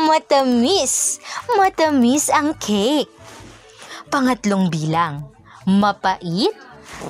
Matamis! 0.07 1.19
Matamis 1.59 2.31
ang 2.31 2.55
cake. 2.55 3.11
Pangatlong 4.07 4.71
bilang, 4.71 5.27
mapait, 5.67 6.55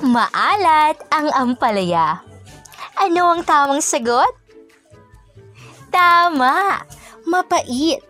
maalat 0.02 0.98
ang 1.14 1.30
ampalaya. 1.30 2.26
Ano 2.98 3.30
ang 3.30 3.46
tamang 3.46 3.78
sagot? 3.78 4.34
Tama! 5.94 6.82
Mapait. 7.22 8.02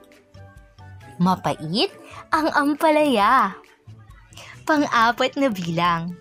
Mapait 1.20 1.92
ang 2.32 2.48
ampalaya. 2.56 3.60
Pang-apat 4.64 5.36
na 5.36 5.52
bilang. 5.52 6.16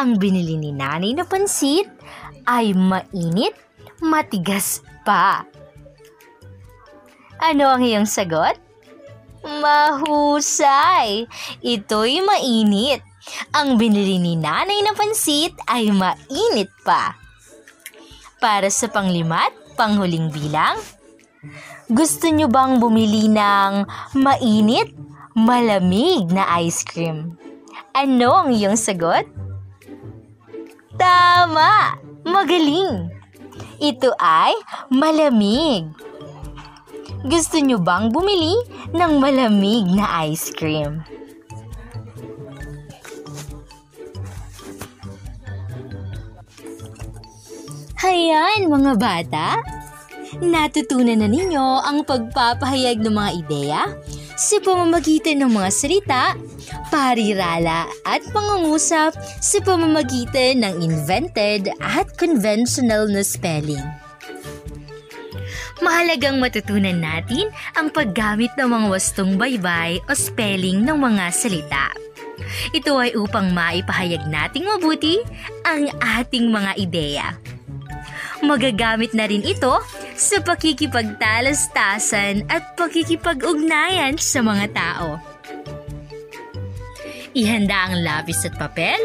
Ang 0.00 0.16
binili 0.16 0.56
ni 0.56 0.72
nanay 0.72 1.12
na 1.12 1.28
pansit 1.28 1.84
ay 2.48 2.72
mainit, 2.72 3.52
matigas 4.00 4.80
pa. 5.04 5.44
Ano 7.38 7.70
ang 7.70 7.86
iyong 7.86 8.06
sagot? 8.06 8.58
Mahusay! 9.46 11.30
Ito'y 11.62 12.18
mainit. 12.26 12.98
Ang 13.54 13.78
binili 13.78 14.18
ni 14.18 14.34
nanay 14.34 14.82
na 14.82 14.90
pansit 14.98 15.54
ay 15.70 15.94
mainit 15.94 16.70
pa. 16.82 17.14
Para 18.42 18.66
sa 18.74 18.90
panglimat, 18.90 19.54
panghuling 19.78 20.34
bilang, 20.34 20.82
gusto 21.86 22.26
nyo 22.26 22.50
bang 22.50 22.82
bumili 22.82 23.30
ng 23.30 23.86
mainit, 24.18 24.90
malamig 25.38 26.26
na 26.34 26.58
ice 26.58 26.82
cream? 26.82 27.38
Ano 27.94 28.42
ang 28.42 28.50
iyong 28.50 28.78
sagot? 28.78 29.26
Tama! 30.98 32.02
Magaling! 32.26 33.14
Ito 33.78 34.10
ay 34.18 34.58
malamig. 34.90 35.86
Gusto 37.26 37.58
nyo 37.58 37.82
bang 37.82 38.14
bumili 38.14 38.54
ng 38.94 39.12
malamig 39.18 39.90
na 39.90 40.22
ice 40.30 40.54
cream? 40.54 41.02
Hayan 47.98 48.70
mga 48.70 48.92
bata, 48.94 49.58
natutunan 50.38 51.18
na 51.18 51.26
ninyo 51.26 51.82
ang 51.82 52.06
pagpapahayag 52.06 53.02
ng 53.02 53.10
mga 53.10 53.30
ideya 53.34 53.82
sa 54.38 54.62
pamamagitan 54.62 55.42
ng 55.42 55.50
mga 55.50 55.70
salita, 55.74 56.24
parirala 56.94 57.90
at 58.06 58.22
pangungusap 58.30 59.18
sa 59.42 59.58
pamamagitan 59.66 60.62
ng 60.62 60.86
invented 60.86 61.66
at 61.82 62.06
conventional 62.14 63.10
na 63.10 63.26
spelling. 63.26 63.82
Mahalagang 65.78 66.42
matutunan 66.42 66.98
natin 66.98 67.46
ang 67.78 67.94
paggamit 67.94 68.50
ng 68.58 68.66
mga 68.66 68.86
wastong 68.90 69.38
baybay 69.38 70.02
o 70.10 70.12
spelling 70.14 70.82
ng 70.82 70.98
mga 70.98 71.30
salita. 71.30 71.94
Ito 72.74 72.98
ay 72.98 73.14
upang 73.14 73.54
maipahayag 73.54 74.26
nating 74.26 74.66
mabuti 74.66 75.22
ang 75.62 75.86
ating 76.18 76.50
mga 76.50 76.72
ideya. 76.78 77.26
Magagamit 78.42 79.14
na 79.14 79.26
rin 79.26 79.42
ito 79.42 79.82
sa 80.14 80.38
pakikipagtalastasan 80.42 82.46
at 82.50 82.74
pakikipag-ugnayan 82.78 84.18
sa 84.18 84.42
mga 84.42 84.66
tao. 84.74 85.18
Ihanda 87.34 87.90
ang 87.90 88.02
lapis 88.02 88.46
at 88.46 88.58
papel. 88.58 88.98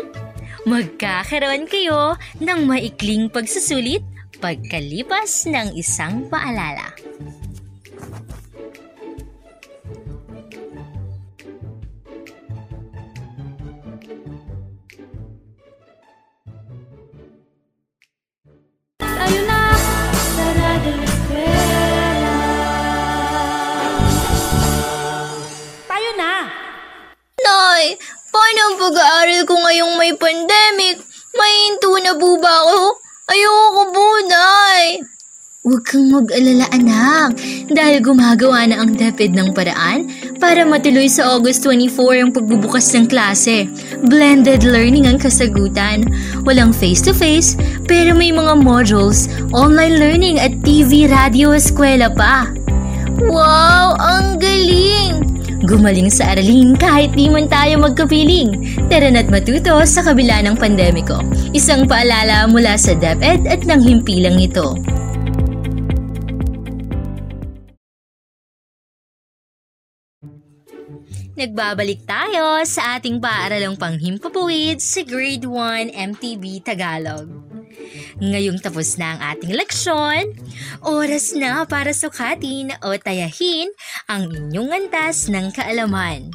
Magkakaroon 0.63 1.67
kayo 1.67 2.15
ng 2.39 2.59
maikling 2.65 3.27
pagsusulit 3.27 4.01
pagkalipas 4.43 5.47
ng 5.47 5.71
isang 5.79 6.27
paalala. 6.27 6.91
Tayo 18.99 19.39
na 19.47 19.61
sa 20.11 20.45
Radyo 20.51 20.91
Eskwela. 21.07 22.35
Tayo 25.87 26.11
na! 26.19 26.33
Nay, 27.39 27.95
paano 28.27 28.59
ang 28.59 28.75
pag-aaral 28.75 29.41
ko 29.47 29.55
ngayong 29.55 29.93
may 29.95 30.11
pandemic? 30.19 30.99
Mahinto 31.31 31.95
na 32.03 32.11
po 32.19 32.35
ba 32.43 32.59
ako? 32.59 33.02
Ayoko 33.23 33.81
po, 33.95 34.03
Nay. 34.27 34.99
Huwag 35.63 35.87
kang 35.87 36.11
mag-alala, 36.11 36.67
anak. 36.75 37.39
Dahil 37.71 38.03
gumagawa 38.03 38.67
na 38.67 38.83
ang 38.83 38.99
DepEd 38.99 39.31
ng 39.31 39.55
paraan 39.55 40.11
para 40.43 40.67
matuloy 40.67 41.07
sa 41.07 41.31
August 41.31 41.63
24 41.63 42.19
ang 42.19 42.35
pagbubukas 42.35 42.91
ng 42.91 43.07
klase. 43.07 43.71
Blended 44.11 44.67
learning 44.67 45.07
ang 45.07 45.23
kasagutan. 45.23 46.03
Walang 46.43 46.75
face-to-face, 46.75 47.55
pero 47.87 48.11
may 48.11 48.35
mga 48.35 48.59
modules, 48.59 49.31
online 49.55 50.03
learning 50.03 50.35
at 50.35 50.51
TV, 50.59 51.07
radio, 51.07 51.55
eskwela 51.55 52.11
pa. 52.11 52.51
Wow! 53.23 53.95
Ang 54.03 54.35
galing! 54.43 55.32
Gumaling 55.63 56.11
sa 56.11 56.35
aralin 56.35 56.75
kahit 56.75 57.15
di 57.15 57.31
man 57.31 57.47
tayo 57.47 57.79
magkapiling. 57.79 58.51
Tara 58.91 59.07
na't 59.07 59.31
matuto 59.31 59.79
sa 59.87 60.03
kabila 60.03 60.43
ng 60.43 60.59
pandemiko. 60.59 61.23
Isang 61.55 61.87
paalala 61.87 62.51
mula 62.51 62.75
sa 62.75 62.91
DepEd 62.91 63.47
at 63.47 63.63
ng 63.63 63.79
himpilang 63.79 64.35
ito. 64.43 64.75
Nagbabalik 71.33 72.03
tayo 72.03 72.59
sa 72.67 72.99
ating 72.99 73.23
paaralang 73.23 73.79
panghimpapuwid 73.79 74.83
sa 74.83 75.01
Grade 75.07 75.47
1 75.47 75.95
MTB 75.95 76.59
Tagalog. 76.59 77.52
Ngayong 78.17 78.59
tapos 78.61 78.97
na 78.97 79.17
ang 79.17 79.21
ating 79.35 79.53
leksyon, 79.53 80.33
oras 80.81 81.33
na 81.37 81.65
para 81.67 81.93
sukatin 81.93 82.73
o 82.81 82.93
tayahin 82.97 83.69
ang 84.09 84.29
inyong 84.29 84.69
antas 84.73 85.29
ng 85.29 85.53
kaalaman. 85.53 86.33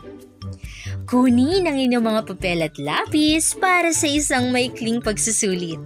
Kunin 1.08 1.64
ang 1.64 1.80
inyong 1.80 2.04
mga 2.04 2.22
papel 2.28 2.58
at 2.68 2.76
lapis 2.76 3.56
para 3.56 3.96
sa 3.96 4.04
isang 4.04 4.52
maikling 4.52 5.00
pagsusulit. 5.00 5.80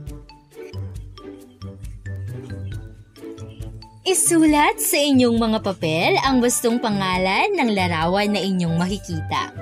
Isulat 4.02 4.82
sa 4.82 4.98
inyong 4.98 5.38
mga 5.38 5.58
papel 5.62 6.18
ang 6.26 6.42
bastong 6.42 6.82
pangalan 6.82 7.54
ng 7.54 7.70
larawan 7.70 8.35
na 8.35 8.42
inyong 8.42 8.74
makikita. 8.74 9.54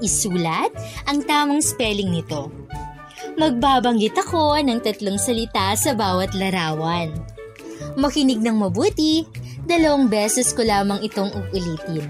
Isulat 0.00 0.72
ang 1.04 1.20
tamang 1.28 1.60
spelling 1.60 2.08
nito. 2.08 2.63
Magbabanggit 3.34 4.14
ako 4.14 4.62
ng 4.62 4.78
tatlong 4.78 5.18
salita 5.18 5.74
sa 5.74 5.90
bawat 5.90 6.38
larawan. 6.38 7.10
Makinig 7.98 8.38
ng 8.38 8.62
mabuti, 8.62 9.26
dalawang 9.66 10.06
beses 10.06 10.54
ko 10.54 10.62
lamang 10.62 11.02
itong 11.02 11.34
uulitin. 11.34 12.06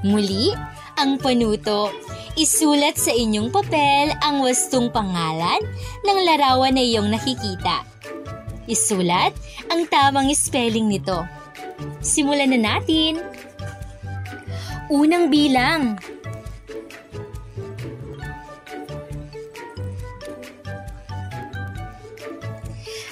Muli, 0.00 0.56
ang 0.96 1.20
panuto. 1.20 1.92
Isulat 2.40 2.96
sa 2.96 3.12
inyong 3.12 3.52
papel 3.52 4.12
ang 4.20 4.44
wastong 4.44 4.88
pangalan 4.92 5.60
ng 6.04 6.18
larawan 6.24 6.72
na 6.72 6.84
iyong 6.84 7.12
nakikita. 7.12 7.84
Isulat 8.64 9.36
ang 9.68 9.84
tamang 9.92 10.32
spelling 10.32 10.88
nito. 10.88 11.20
Simulan 12.00 12.56
na 12.56 12.76
natin. 12.76 13.20
Unang 14.88 15.28
bilang. 15.28 16.00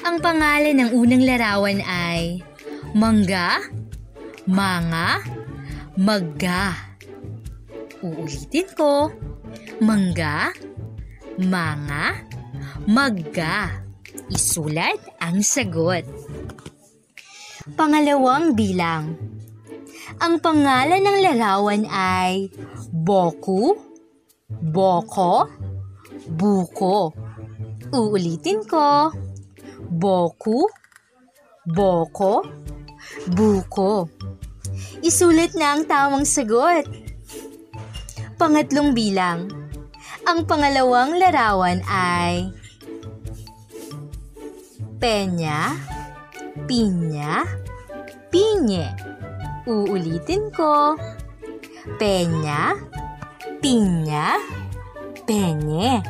Ang 0.04 0.20
pangalan 0.20 0.76
ng 0.76 0.90
unang 1.00 1.24
larawan 1.24 1.80
ay 1.80 2.44
Mangga, 2.92 3.56
Manga, 4.44 5.24
Magga. 5.96 6.76
Uulitin 8.04 8.68
ko. 8.76 9.08
Mangga, 9.80 10.52
Manga, 11.40 12.20
Magga. 12.84 13.80
Isulat 14.28 15.00
ang 15.24 15.40
sagot. 15.40 16.04
Pangalawang 17.72 18.52
bilang. 18.52 19.16
Ang 20.20 20.36
pangalan 20.44 21.00
ng 21.00 21.18
larawan 21.24 21.88
ay 21.88 22.52
Boku, 22.92 23.72
Boko, 24.52 25.48
Buko. 26.28 27.08
Uulitin 27.88 28.68
ko. 28.68 29.08
Boku, 29.94 30.66
Boko, 31.62 32.42
Buko. 33.30 34.10
Isulat 35.06 35.54
na 35.54 35.78
ang 35.78 35.86
tamang 35.86 36.26
sagot. 36.26 36.82
Pangatlong 38.34 38.90
bilang. 38.90 39.46
Ang 40.26 40.50
pangalawang 40.50 41.14
larawan 41.14 41.78
ay 41.86 42.50
Penya, 44.98 45.78
Pinya, 46.66 47.46
Pinye. 48.34 48.90
Uulitin 49.70 50.50
ko. 50.50 50.98
Penya, 52.02 52.74
Pinya, 53.62 54.42
Penye. 55.22 56.02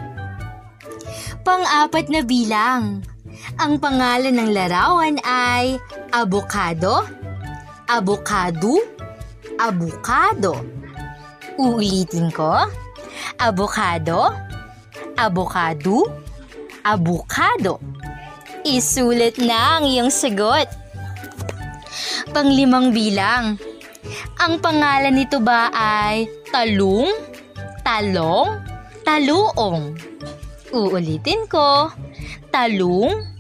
Pang-apat 1.44 2.08
na 2.08 2.24
bilang. 2.24 3.04
Ang 3.54 3.78
pangalan 3.78 4.34
ng 4.34 4.50
larawan 4.50 5.14
ay 5.22 5.78
Avocado, 6.10 7.06
Avocado, 7.86 8.82
Avocado. 9.62 10.58
Uulitin 11.54 12.34
ko. 12.34 12.66
Avocado, 13.38 14.34
Avocado, 15.14 16.02
Avocado. 16.82 17.78
Isulat 18.66 19.38
na 19.38 19.78
ang 19.78 19.86
iyong 19.86 20.10
sagot. 20.10 20.66
Panglimang 22.34 22.90
bilang. 22.90 23.54
Ang 24.42 24.58
pangalan 24.58 25.14
nito 25.14 25.38
ba 25.38 25.70
ay 25.70 26.26
talung, 26.50 27.06
talong, 27.86 28.58
taluong? 29.06 29.94
Uulitin 30.74 31.46
ko. 31.46 31.94
Talung, 32.50 33.33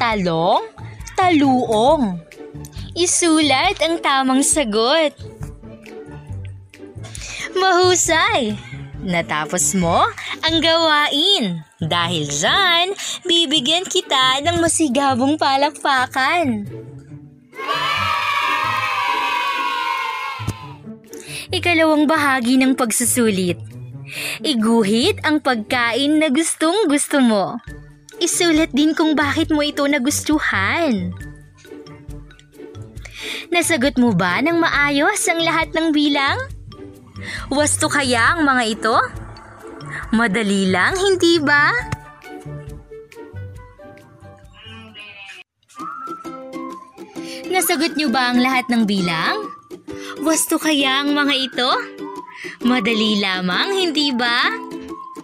talong, 0.00 0.64
taluong. 1.12 2.16
Isulat 2.96 3.76
ang 3.84 4.00
tamang 4.00 4.40
sagot. 4.40 5.12
Mahusay! 7.52 8.56
Natapos 9.04 9.76
mo 9.76 10.08
ang 10.44 10.56
gawain. 10.60 11.64
Dahil 11.80 12.28
dyan, 12.28 12.92
bibigyan 13.24 13.84
kita 13.88 14.40
ng 14.44 14.60
masigabong 14.60 15.40
palakpakan. 15.40 16.68
Ikalawang 21.50 22.04
bahagi 22.04 22.60
ng 22.60 22.76
pagsusulit. 22.76 23.56
Iguhit 24.44 25.24
ang 25.24 25.40
pagkain 25.40 26.20
na 26.20 26.28
gustong 26.28 26.84
gusto 26.86 27.18
mo. 27.24 27.56
Isulat 28.20 28.68
din 28.76 28.92
kung 28.92 29.16
bakit 29.16 29.48
mo 29.48 29.64
ito 29.64 29.80
nagustuhan. 29.88 31.16
Nasagot 33.48 33.96
mo 33.96 34.12
ba 34.12 34.44
ng 34.44 34.60
maayos 34.60 35.24
ang 35.26 35.40
lahat 35.40 35.72
ng 35.72 35.88
bilang? 35.90 36.36
Wasto 37.48 37.88
kaya 37.88 38.36
ang 38.36 38.44
mga 38.44 38.64
ito? 38.68 38.96
Madali 40.12 40.68
lang, 40.68 40.94
hindi 41.00 41.40
ba? 41.40 41.72
Nasagot 47.50 47.98
niyo 47.98 48.12
ba 48.14 48.30
ang 48.30 48.38
lahat 48.38 48.68
ng 48.70 48.84
bilang? 48.86 49.48
Wasto 50.22 50.60
kaya 50.60 51.02
ang 51.02 51.16
mga 51.16 51.34
ito? 51.34 51.70
Madali 52.62 53.18
lamang, 53.18 53.74
hindi 53.74 54.12
ba? 54.14 54.69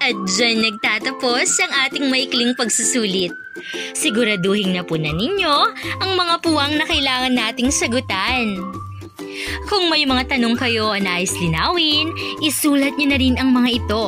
At 0.00 0.16
dyan 0.28 0.60
nagtatapos 0.62 1.48
ang 1.64 1.72
ating 1.88 2.06
maikling 2.12 2.52
pagsusulit. 2.56 3.32
Siguraduhin 3.96 4.76
na 4.76 4.84
po 4.84 5.00
na 5.00 5.10
ninyo 5.10 5.54
ang 6.04 6.12
mga 6.14 6.34
puwang 6.44 6.76
na 6.76 6.84
kailangan 6.84 7.32
nating 7.32 7.72
sagutan. 7.72 8.60
Kung 9.66 9.88
may 9.88 10.04
mga 10.04 10.36
tanong 10.36 10.56
kayo 10.56 10.92
o 10.92 10.96
nais 10.96 11.32
linawin, 11.40 12.12
isulat 12.40 12.94
nyo 12.96 13.06
na 13.08 13.18
rin 13.18 13.36
ang 13.36 13.50
mga 13.52 13.70
ito. 13.84 14.04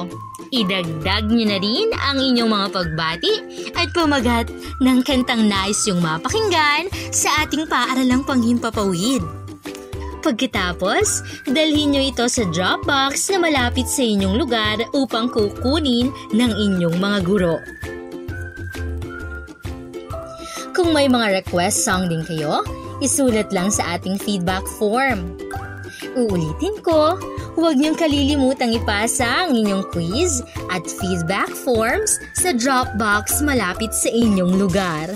Idagdag 0.49 1.29
nyo 1.29 1.45
na 1.45 1.59
rin 1.61 1.89
ang 1.93 2.17
inyong 2.17 2.49
mga 2.49 2.67
pagbati 2.73 3.35
at 3.77 3.93
pamagat 3.93 4.49
ng 4.81 4.99
kantang 5.05 5.45
nais 5.45 5.85
yung 5.85 6.01
mapakinggan 6.01 6.89
sa 7.13 7.45
ating 7.45 7.69
paaralang 7.69 8.25
panghimpapawid. 8.25 9.38
Pagkatapos, 10.19 11.23
dalhin 11.47 11.95
nyo 11.95 12.03
ito 12.03 12.27
sa 12.27 12.43
Dropbox 12.51 13.31
na 13.31 13.39
malapit 13.39 13.87
sa 13.87 14.03
inyong 14.03 14.35
lugar 14.35 14.83
upang 14.91 15.31
kukunin 15.31 16.11
ng 16.35 16.51
inyong 16.59 16.97
mga 16.99 17.19
guro. 17.23 17.57
Kung 20.75 20.91
may 20.95 21.07
mga 21.07 21.43
request 21.43 21.87
song 21.87 22.11
din 22.11 22.23
kayo, 22.27 22.63
isulat 22.99 23.51
lang 23.55 23.71
sa 23.71 23.99
ating 23.99 24.19
feedback 24.19 24.63
form. 24.79 25.39
Uulitin 26.15 26.79
ko, 26.83 27.19
huwag 27.55 27.79
niyong 27.79 27.99
kalilimutang 27.99 28.75
ipasa 28.75 29.47
ang 29.47 29.55
inyong 29.55 29.87
quiz 29.91 30.43
at 30.71 30.83
feedback 30.87 31.51
forms 31.51 32.19
sa 32.39 32.55
Dropbox 32.55 33.43
malapit 33.43 33.91
sa 33.95 34.11
inyong 34.11 34.55
lugar. 34.59 35.11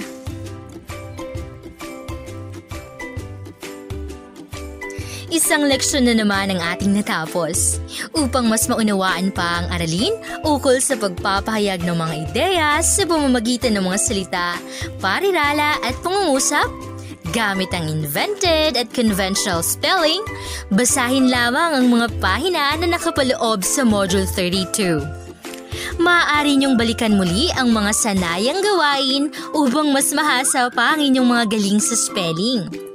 Isang 5.32 5.64
leksyon 5.64 6.04
na 6.04 6.12
naman 6.12 6.52
ang 6.52 6.60
ating 6.60 6.92
natapos. 6.92 7.80
Upang 8.12 8.52
mas 8.52 8.68
maunawaan 8.68 9.32
pa 9.32 9.64
ang 9.64 9.72
aralin 9.72 10.12
ukol 10.44 10.76
sa 10.76 10.92
pagpapahayag 10.92 11.80
ng 11.88 11.96
mga 11.96 12.14
ideya 12.28 12.70
sa 12.84 13.08
pamamagitan 13.08 13.72
ng 13.72 13.80
mga 13.80 13.96
salita, 13.96 14.60
parirala 15.00 15.80
at 15.80 15.96
pangungusap, 16.04 16.68
gamit 17.32 17.72
ang 17.72 17.88
invented 17.88 18.76
at 18.76 18.92
conventional 18.92 19.64
spelling, 19.64 20.20
basahin 20.68 21.32
lamang 21.32 21.80
ang 21.80 21.86
mga 21.88 22.12
pahina 22.20 22.76
na 22.76 22.92
nakapaloob 22.92 23.64
sa 23.64 23.88
Module 23.88 24.28
32. 24.28 25.00
Maaari 25.96 26.60
niyong 26.60 26.76
balikan 26.76 27.16
muli 27.16 27.48
ang 27.56 27.72
mga 27.72 27.96
sanayang 27.96 28.60
gawain 28.60 29.32
upang 29.56 29.96
mas 29.96 30.12
mahasa 30.12 30.68
pa 30.68 30.92
ang 30.92 31.00
inyong 31.00 31.24
mga 31.24 31.44
galing 31.56 31.80
sa 31.80 31.96
spelling. 31.96 32.91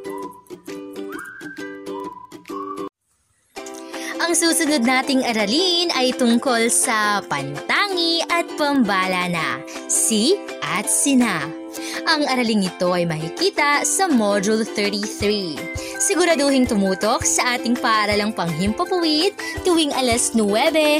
Susunod 4.37 4.85
nating 4.85 5.25
aralin 5.25 5.89
ay 5.97 6.13
tungkol 6.13 6.69
sa 6.69 7.25
pantangi 7.25 8.21
at 8.29 8.45
pambalana, 8.53 9.57
si 9.89 10.37
at 10.61 10.85
sina. 10.85 11.41
Ang 12.05 12.21
araling 12.29 12.69
ito 12.69 12.93
ay 12.93 13.09
makikita 13.09 13.81
sa 13.81 14.05
Module 14.05 14.61
33. 14.61 15.57
Siguraduhin 15.97 16.69
tumutok 16.69 17.25
sa 17.25 17.57
ating 17.57 17.81
paaralang 17.81 18.29
panghimpapuwid 18.29 19.33
tuwing 19.65 19.89
alas 19.97 20.37
9 20.37 20.45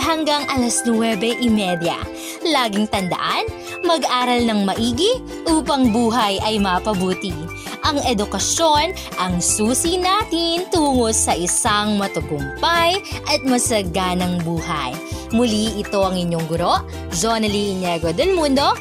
hanggang 0.02 0.42
alas 0.50 0.82
9.30. 0.82 1.94
Laging 2.42 2.90
tandaan, 2.90 3.46
mag-aral 3.86 4.50
ng 4.50 4.66
maigi 4.66 5.14
upang 5.46 5.94
buhay 5.94 6.42
ay 6.42 6.58
mapabuti. 6.58 7.47
Ang 7.88 8.04
edukasyon 8.04 8.92
ang 9.16 9.40
susi 9.40 9.96
natin 9.96 10.68
tungo 10.68 11.08
sa 11.16 11.32
isang 11.32 11.96
matagumpay 11.96 13.00
at 13.32 13.40
masaganang 13.48 14.44
buhay. 14.44 14.92
Muli 15.32 15.72
ito 15.80 16.04
ang 16.04 16.20
inyong 16.20 16.52
guro, 16.52 16.84
Jonalie 17.16 17.80
Iniego 17.80 18.12
del 18.12 18.36
Mundo. 18.36 18.76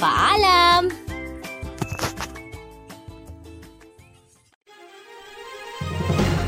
Paalam! 0.00 0.88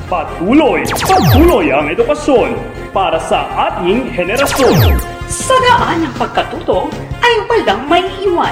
Patuloy, 0.09 0.89
patuloy 1.05 1.69
ang 1.69 1.93
edukasyon 1.93 2.57
para 2.97 3.21
sa 3.21 3.45
ating 3.69 4.09
henerasyon. 4.17 5.18
Sa 5.29 5.53
daan 5.61 6.09
ng 6.09 6.15
pagkatuto 6.17 6.89
ay 7.21 7.35
walang 7.53 7.85
may 7.85 8.01
iwan. 8.25 8.49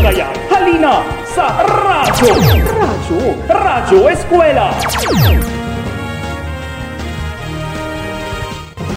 Kaya 0.00 0.32
halina 0.48 1.04
sa 1.28 1.52
Radyo! 1.60 2.32
Radyo! 2.64 3.20
Radyo 3.44 4.00
Eskwela! 4.08 4.72